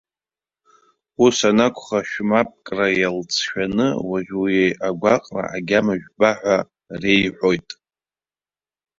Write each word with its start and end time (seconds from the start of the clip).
Ус 1.25 1.37
анакәха, 1.49 1.99
шәмапкра 2.09 2.87
иалҵшәаны 2.99 3.87
уажәы 4.09 4.37
уи 4.43 4.77
агәаҟра 4.87 5.43
агьама 5.55 5.93
жәба!- 6.01 6.39
ҳәа 6.39 6.57
реиҳәоит. 7.01 7.69